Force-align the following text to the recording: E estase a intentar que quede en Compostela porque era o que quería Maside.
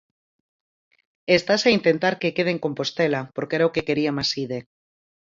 E 1.31 1.33
estase 1.39 1.65
a 1.69 1.75
intentar 1.79 2.13
que 2.21 2.33
quede 2.35 2.51
en 2.53 2.63
Compostela 2.65 3.21
porque 3.35 3.55
era 3.57 3.69
o 3.69 3.73
que 3.73 3.85
quería 3.87 4.15
Maside. 4.17 4.59